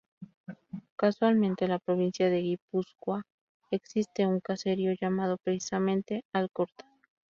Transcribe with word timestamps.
Casualmente 0.95 1.65
en 1.65 1.69
la 1.69 1.77
provincia 1.77 2.27
de 2.31 2.37
Guipúzcoa 2.41 3.21
existe 3.69 4.25
un 4.25 4.39
caserío 4.39 4.93
llamado 4.99 5.37
precisamente 5.37 6.23
"Alcorta". 6.33 6.87